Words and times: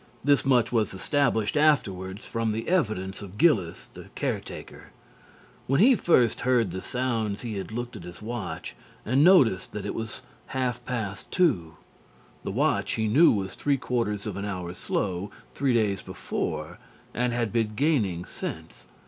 This 0.23 0.43
much 0.43 0.71
was 0.71 0.95
established 0.95 1.55
afterwards 1.55 2.25
from 2.25 2.53
the 2.53 2.67
evidence 2.67 3.21
of 3.21 3.37
Gillis, 3.37 3.85
the 3.93 4.05
caretaker. 4.15 4.85
When 5.67 5.79
he 5.79 5.93
first 5.93 6.41
heard 6.41 6.71
the 6.71 6.81
sounds 6.81 7.41
he 7.43 7.57
had 7.57 7.71
looked 7.71 7.95
at 7.95 8.03
his 8.03 8.19
watch 8.19 8.75
and 9.05 9.23
noticed 9.23 9.73
that 9.73 9.85
it 9.85 9.93
was 9.93 10.23
half 10.47 10.83
past 10.85 11.29
two; 11.29 11.75
the 12.43 12.49
watch 12.49 12.93
he 12.93 13.07
knew 13.07 13.31
was 13.31 13.53
three 13.53 13.77
quarters 13.77 14.25
of 14.25 14.37
an 14.37 14.43
hour 14.45 14.73
slow 14.73 15.29
three 15.53 15.75
days 15.75 16.01
before 16.01 16.79
and 17.13 17.31
had 17.31 17.53
been 17.53 17.75
gaining 17.75 18.25
since. 18.25 18.87